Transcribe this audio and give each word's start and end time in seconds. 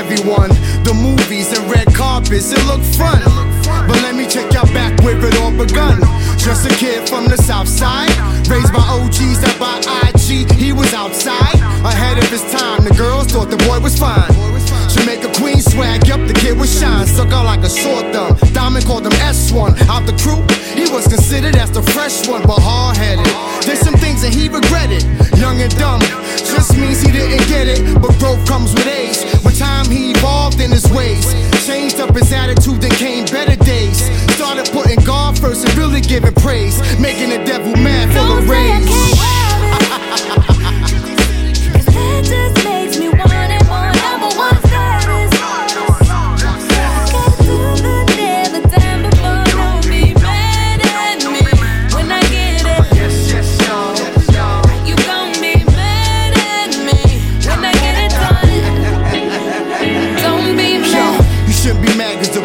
everyone. 0.00 0.48
The 0.88 0.96
movies 0.96 1.52
and 1.52 1.70
red 1.70 1.86
carpets, 1.94 2.50
it 2.52 2.64
looked 2.64 2.88
fun. 2.96 3.20
But 3.86 4.00
let 4.00 4.14
me 4.14 4.24
take 4.24 4.50
y'all 4.52 4.72
back 4.72 4.96
where 5.04 5.20
it 5.20 5.36
all 5.36 5.52
begun. 5.52 6.00
Just 6.40 6.64
a 6.64 6.72
kid 6.80 7.06
from 7.06 7.28
the 7.28 7.36
south 7.36 7.68
side, 7.68 8.08
raised 8.48 8.72
by 8.72 8.80
OGs 8.80 9.38
that 9.44 9.56
by 9.60 9.76
IG, 10.08 10.50
he 10.56 10.72
was 10.72 10.94
outside. 10.94 11.60
Ahead 11.84 12.16
of 12.16 12.28
his 12.30 12.40
time, 12.50 12.82
the 12.84 12.94
girls 12.96 13.28
thought 13.28 13.50
the 13.50 13.60
boy 13.68 13.78
was 13.80 13.98
fine. 13.98 14.32
Jamaica 14.88 15.32
Queen 15.36 15.60
swag, 15.60 16.06
yup, 16.08 16.26
the 16.26 16.34
kid 16.34 16.58
was 16.58 16.72
shine. 16.80 17.06
Stuck 17.06 17.32
out 17.32 17.44
like 17.44 17.60
a 17.60 17.70
sore 17.70 18.02
thumb. 18.12 18.36
Diamond 18.52 18.86
called 18.86 19.04
him 19.04 19.12
S1. 19.20 19.76
Out 19.92 20.06
the 20.06 20.16
crew, 20.16 20.40
he 20.72 20.90
was 20.90 21.06
considered 21.06 21.56
as 21.56 21.70
the 21.70 21.82
fresh 21.92 22.26
one, 22.26 22.42
but 22.42 22.58
hard 22.58 22.89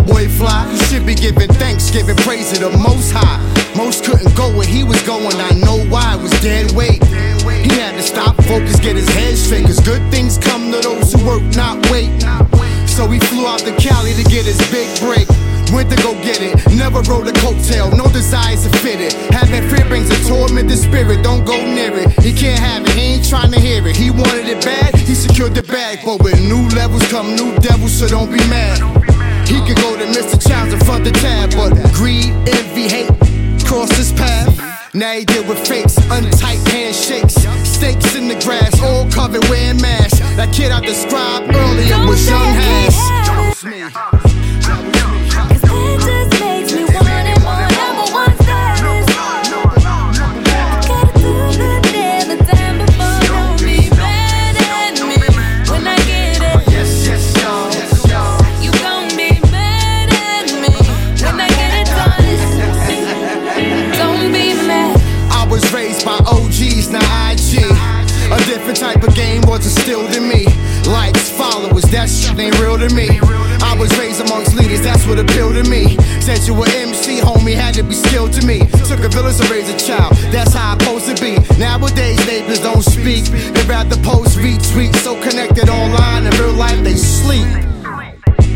boy 0.06 0.28
fly. 0.30 0.70
You 0.72 0.78
should 0.86 1.06
be 1.06 1.16
giving 1.16 1.50
thanks, 1.58 1.90
giving 1.92 2.16
praise 2.18 2.54
to 2.54 2.60
the 2.60 2.78
most 2.78 3.12
high. 3.12 3.42
Most 3.76 4.06
couldn't 4.06 4.36
go 4.36 4.48
where 4.56 4.68
he 4.68 4.84
was 4.84 5.02
going, 5.04 5.36
I 5.36 5.52
know 5.60 5.84
why, 5.92 6.16
it 6.16 6.22
was 6.22 6.32
dead 6.42 6.72
weight. 6.72 7.04
He 7.04 7.74
had 7.76 7.94
to 7.98 8.04
stop, 8.04 8.36
focus, 8.44 8.80
get 8.80 8.96
his 8.96 9.10
head 9.10 9.38
straight, 9.38 9.66
cause 9.66 9.80
good 9.80 10.02
things 10.12 10.38
come 10.38 10.72
to 10.72 10.80
those 10.80 11.12
who 11.12 11.26
work, 11.26 11.44
not 11.56 11.78
wait. 11.92 12.10
So 12.88 13.08
he 13.08 13.20
flew 13.20 13.46
out 13.46 13.60
to 13.68 13.76
Cali 13.76 14.14
to 14.14 14.24
get 14.24 14.46
his 14.46 14.60
big 14.72 14.88
break. 15.02 15.28
Went 15.74 15.90
to 15.90 15.98
go 15.98 16.14
get 16.24 16.40
it, 16.42 16.56
never 16.78 17.02
rode 17.02 17.28
a 17.28 17.34
coattail, 17.44 17.92
no 17.98 18.06
desires 18.14 18.64
to 18.64 18.70
fit 18.80 19.02
it. 19.02 19.14
Having 19.34 19.68
fear 19.68 19.84
brings 19.90 20.10
a 20.10 20.30
tormented 20.30 20.78
spirit, 20.78 21.24
don't 21.24 21.44
go 21.44 21.58
near 21.58 21.92
it. 21.92 22.12
He 22.24 22.32
can't 22.32 22.60
have 22.60 22.86
it, 22.86 22.94
he 22.94 23.16
ain't 23.16 23.28
trying 23.28 23.52
to 23.52 23.60
hear 23.60 23.86
it. 23.86 23.98
He 23.98 24.12
wanted 24.12 24.48
it 24.48 24.64
bad, 24.64 24.96
he 24.96 25.16
secured 25.16 25.56
the 25.56 25.64
bag. 25.64 26.00
But 26.06 26.24
with 26.24 26.40
new 26.40 26.70
levels 26.70 27.06
come 27.10 27.36
new 27.36 27.54
devils, 27.60 27.98
so 28.00 28.08
don't 28.08 28.32
be 28.32 28.40
mad. 28.48 28.95
He 29.48 29.62
could 29.66 29.78
go 29.78 29.96
to 29.98 30.06
Mr. 30.06 30.36
Childs 30.48 30.74
in 30.74 30.80
front 30.82 31.04
the 31.04 31.12
tab, 31.12 31.52
but 31.52 31.74
greed, 31.94 32.32
envy, 32.48 32.88
hate 32.88 33.36
crossed 33.66 33.94
his 33.94 34.12
path. 34.14 34.94
Now 34.94 35.12
he 35.12 35.26
deal 35.26 35.46
with 35.48 35.68
fakes, 35.68 35.98
untight 36.10 36.66
handshakes, 36.70 37.36
stakes 37.68 38.16
in 38.16 38.28
the 38.28 38.40
grass, 38.46 38.82
all 38.82 39.10
covered 39.12 39.44
wearing 39.50 39.82
masks. 39.82 40.20
That 40.38 40.54
kid 40.54 40.72
I 40.72 40.80
described 40.80 41.54
earlier 41.54 42.08
was 42.08 42.30
young 42.30 42.56
I 42.56 44.45
different 68.66 68.98
type 68.98 69.08
of 69.08 69.14
game 69.14 69.42
was 69.46 69.62
instilled 69.62 70.10
in 70.16 70.28
me. 70.28 70.46
Likes, 70.90 71.30
followers, 71.30 71.84
that 71.94 72.10
shit 72.10 72.34
ain't 72.40 72.58
real 72.58 72.80
to 72.80 72.90
me. 72.96 73.06
I 73.62 73.78
was 73.78 73.94
raised 74.00 74.26
amongst 74.26 74.56
leaders, 74.56 74.82
that's 74.82 75.06
what 75.06 75.20
appealed 75.20 75.54
to 75.54 75.70
me. 75.70 75.98
Said 76.20 76.42
you 76.48 76.56
were 76.56 76.66
MC, 76.74 77.22
homie, 77.22 77.54
had 77.54 77.76
to 77.76 77.84
be 77.84 77.94
skilled 77.94 78.34
to 78.34 78.42
me. 78.44 78.66
Took 78.90 79.06
a 79.06 79.10
village 79.10 79.38
to 79.38 79.46
raise 79.54 79.70
a 79.70 79.78
child, 79.78 80.18
that's 80.34 80.54
how 80.54 80.74
I'm 80.74 80.80
supposed 80.80 81.06
to 81.14 81.16
be. 81.22 81.38
Nowadays, 81.60 82.18
neighbors 82.26 82.60
don't 82.60 82.82
speak. 82.82 83.26
They 83.30 83.62
rather 83.70 84.02
post, 84.02 84.40
retweet, 84.40 84.96
so 85.06 85.14
connected 85.22 85.70
online. 85.70 86.26
In 86.26 86.34
real 86.42 86.58
life, 86.58 86.82
they 86.82 86.96
sleep. 86.96 87.46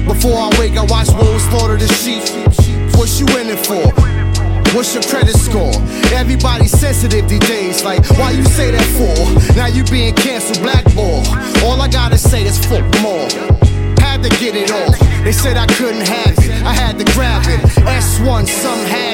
Before 0.09 0.41
I 0.41 0.49
wake, 0.57 0.73
I 0.73 0.89
watch 0.89 1.13
wolves 1.21 1.45
slaughter 1.53 1.77
the 1.77 1.85
sheep. 2.01 2.25
What 2.97 3.13
you 3.21 3.27
in 3.37 3.53
it 3.53 3.61
for? 3.61 3.93
What's 4.73 4.93
your 4.93 5.01
credit 5.01 5.35
score? 5.35 5.73
Everybody's 6.13 6.71
sensitive 6.71 7.27
these 7.27 7.39
days. 7.39 7.83
Like, 7.83 8.07
why 8.17 8.31
you 8.31 8.43
say 8.43 8.69
that 8.69 8.85
being 9.89 10.13
canceled, 10.16 10.61
blackball. 10.61 11.25
All 11.66 11.81
I 11.81 11.88
gotta 11.88 12.17
say 12.17 12.44
is 12.44 12.59
more. 13.01 13.27
Had 14.00 14.23
to 14.23 14.29
get 14.38 14.55
it 14.55 14.72
off. 14.72 14.97
They 15.23 15.31
said 15.31 15.57
I 15.57 15.66
couldn't 15.66 16.07
have 16.07 16.38
it. 16.38 16.63
I 16.63 16.73
had 16.73 16.97
to 17.00 17.05
grab 17.13 17.44
it. 17.47 17.59
S1, 17.85 18.47
some 18.47 18.79
has 18.85 19.08